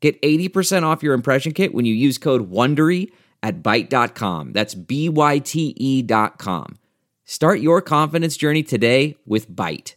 Get 0.00 0.20
80% 0.22 0.84
off 0.84 1.02
your 1.02 1.14
impression 1.14 1.52
kit 1.52 1.74
when 1.74 1.84
you 1.84 1.94
use 1.94 2.18
code 2.18 2.50
WONDERY 2.50 3.10
at 3.42 3.62
Byte.com. 3.62 4.52
That's 4.52 4.74
B-Y-T-E 4.74 6.02
dot 6.02 6.38
com. 6.38 6.78
Start 7.24 7.60
your 7.60 7.82
confidence 7.82 8.36
journey 8.36 8.62
today 8.62 9.16
with 9.26 9.50
Byte. 9.50 9.94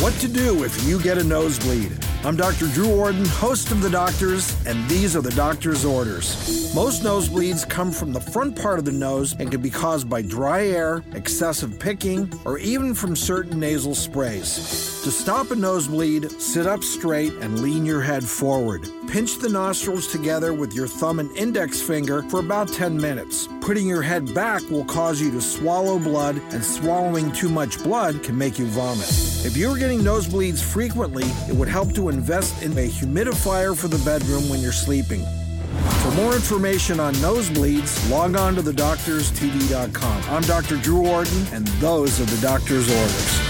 What 0.00 0.12
to 0.20 0.28
do 0.28 0.64
if 0.64 0.84
you 0.84 1.00
get 1.00 1.18
a 1.18 1.24
nosebleed. 1.24 2.05
I'm 2.26 2.34
Dr. 2.34 2.66
Drew 2.66 2.92
Ordon, 2.92 3.24
host 3.24 3.70
of 3.70 3.80
The 3.80 3.88
Doctors, 3.88 4.56
and 4.66 4.88
these 4.88 5.14
are 5.14 5.20
the 5.20 5.30
doctor's 5.30 5.84
orders. 5.84 6.74
Most 6.74 7.04
nosebleeds 7.04 7.68
come 7.68 7.92
from 7.92 8.12
the 8.12 8.20
front 8.20 8.60
part 8.60 8.80
of 8.80 8.84
the 8.84 8.90
nose 8.90 9.36
and 9.38 9.48
can 9.48 9.62
be 9.62 9.70
caused 9.70 10.10
by 10.10 10.22
dry 10.22 10.66
air, 10.66 11.04
excessive 11.12 11.78
picking, 11.78 12.28
or 12.44 12.58
even 12.58 12.96
from 12.96 13.14
certain 13.14 13.60
nasal 13.60 13.94
sprays. 13.94 14.56
To 15.04 15.12
stop 15.12 15.52
a 15.52 15.54
nosebleed, 15.54 16.32
sit 16.40 16.66
up 16.66 16.82
straight 16.82 17.32
and 17.34 17.60
lean 17.60 17.86
your 17.86 18.00
head 18.00 18.24
forward. 18.24 18.88
Pinch 19.06 19.38
the 19.38 19.48
nostrils 19.48 20.08
together 20.08 20.52
with 20.52 20.74
your 20.74 20.88
thumb 20.88 21.20
and 21.20 21.30
index 21.36 21.80
finger 21.80 22.24
for 22.24 22.40
about 22.40 22.72
10 22.72 23.00
minutes. 23.00 23.48
Putting 23.60 23.86
your 23.86 24.02
head 24.02 24.34
back 24.34 24.68
will 24.68 24.84
cause 24.86 25.20
you 25.20 25.30
to 25.30 25.40
swallow 25.40 25.96
blood, 26.00 26.42
and 26.50 26.64
swallowing 26.64 27.30
too 27.30 27.48
much 27.48 27.80
blood 27.84 28.24
can 28.24 28.36
make 28.36 28.58
you 28.58 28.66
vomit. 28.66 29.35
If 29.46 29.56
you're 29.56 29.78
getting 29.78 30.00
nosebleeds 30.00 30.60
frequently, 30.60 31.22
it 31.48 31.54
would 31.54 31.68
help 31.68 31.94
to 31.94 32.08
invest 32.08 32.64
in 32.64 32.72
a 32.72 32.88
humidifier 32.88 33.76
for 33.76 33.86
the 33.86 34.04
bedroom 34.04 34.48
when 34.48 34.58
you're 34.58 34.72
sleeping. 34.72 35.24
For 36.02 36.10
more 36.16 36.34
information 36.34 36.98
on 36.98 37.14
nosebleeds, 37.14 38.10
log 38.10 38.34
on 38.34 38.56
to 38.56 38.62
thedoctorstv.com. 38.62 40.24
I'm 40.34 40.42
Dr. 40.42 40.78
Drew 40.78 41.06
Ordon, 41.06 41.46
and 41.52 41.64
those 41.78 42.20
are 42.20 42.24
the 42.24 42.42
doctor's 42.42 42.90
orders. 42.90 43.40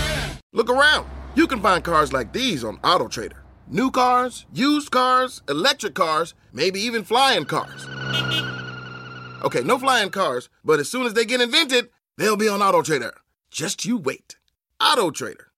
Look 0.52 0.68
around. 0.68 1.08
You 1.34 1.46
can 1.46 1.62
find 1.62 1.82
cars 1.82 2.12
like 2.12 2.30
these 2.30 2.62
on 2.62 2.76
AutoTrader. 2.80 3.38
New 3.66 3.90
cars, 3.90 4.44
used 4.52 4.90
cars, 4.90 5.40
electric 5.48 5.94
cars, 5.94 6.34
maybe 6.52 6.78
even 6.78 7.04
flying 7.04 7.46
cars. 7.46 7.86
Okay, 9.42 9.62
no 9.62 9.78
flying 9.78 10.10
cars, 10.10 10.50
but 10.62 10.78
as 10.78 10.90
soon 10.90 11.06
as 11.06 11.14
they 11.14 11.24
get 11.24 11.40
invented, 11.40 11.88
they'll 12.18 12.36
be 12.36 12.48
on 12.48 12.60
AutoTrader. 12.60 13.12
Just 13.50 13.86
you 13.86 13.96
wait. 13.96 14.36
AutoTrader. 14.78 15.46